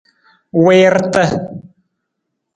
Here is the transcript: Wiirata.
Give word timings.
Wiirata. 0.63 1.23